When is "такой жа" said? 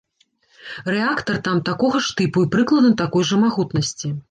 3.05-3.43